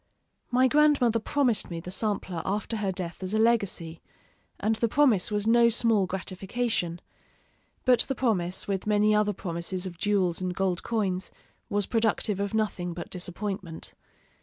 My 0.49 0.67
grandmother 0.67 1.19
promised 1.19 1.69
me 1.69 1.79
the 1.79 1.91
sampler 1.91 2.41
after 2.43 2.77
her 2.77 2.91
death 2.91 3.21
as 3.21 3.35
a 3.35 3.37
legacy, 3.37 4.01
and 4.59 4.75
the 4.77 4.87
promise 4.87 5.29
was 5.29 5.45
no 5.45 5.69
small 5.69 6.07
gratification; 6.07 6.99
but 7.85 7.99
the 7.99 8.15
promise, 8.15 8.67
with 8.67 8.87
many 8.87 9.13
other 9.13 9.31
promises 9.31 9.85
of 9.85 9.99
jewels 9.99 10.41
and 10.41 10.55
gold 10.55 10.81
coins, 10.81 11.29
was 11.69 11.85
productive 11.85 12.39
of 12.39 12.55
nothing 12.55 12.95
but 12.95 13.11
disappointment. 13.11 13.93